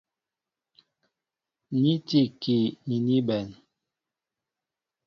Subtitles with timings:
[1.81, 3.47] Ni tí ikii ni ní bɛ̌n.